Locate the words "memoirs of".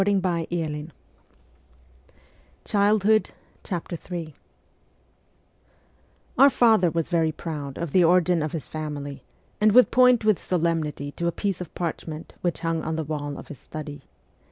0.19-0.25